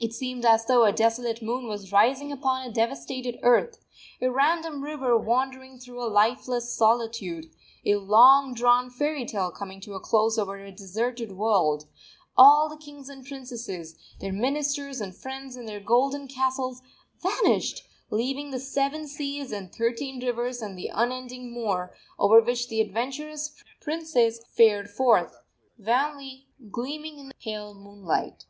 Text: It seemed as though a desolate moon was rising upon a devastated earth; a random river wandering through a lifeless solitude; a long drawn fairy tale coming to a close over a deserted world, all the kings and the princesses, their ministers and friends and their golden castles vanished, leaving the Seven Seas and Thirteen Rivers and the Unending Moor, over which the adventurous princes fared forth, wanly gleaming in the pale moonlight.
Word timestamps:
It 0.00 0.14
seemed 0.14 0.46
as 0.46 0.64
though 0.64 0.84
a 0.84 0.90
desolate 0.92 1.42
moon 1.42 1.68
was 1.68 1.92
rising 1.92 2.32
upon 2.32 2.66
a 2.66 2.72
devastated 2.72 3.38
earth; 3.42 3.78
a 4.22 4.30
random 4.30 4.82
river 4.82 5.18
wandering 5.18 5.78
through 5.78 6.02
a 6.02 6.08
lifeless 6.08 6.74
solitude; 6.74 7.50
a 7.84 7.96
long 7.96 8.54
drawn 8.54 8.88
fairy 8.88 9.26
tale 9.26 9.50
coming 9.50 9.82
to 9.82 9.92
a 9.92 10.00
close 10.00 10.38
over 10.38 10.56
a 10.64 10.72
deserted 10.72 11.32
world, 11.32 11.84
all 12.38 12.70
the 12.70 12.78
kings 12.78 13.10
and 13.10 13.22
the 13.22 13.28
princesses, 13.28 13.98
their 14.18 14.32
ministers 14.32 14.98
and 15.02 15.14
friends 15.14 15.56
and 15.56 15.68
their 15.68 15.78
golden 15.78 16.26
castles 16.26 16.80
vanished, 17.20 17.86
leaving 18.08 18.48
the 18.50 18.58
Seven 18.58 19.06
Seas 19.06 19.52
and 19.52 19.70
Thirteen 19.70 20.24
Rivers 20.24 20.62
and 20.62 20.78
the 20.78 20.88
Unending 20.90 21.52
Moor, 21.52 21.94
over 22.18 22.40
which 22.40 22.68
the 22.68 22.80
adventurous 22.80 23.54
princes 23.78 24.40
fared 24.48 24.88
forth, 24.88 25.42
wanly 25.78 26.46
gleaming 26.70 27.18
in 27.18 27.28
the 27.28 27.34
pale 27.42 27.74
moonlight. 27.74 28.46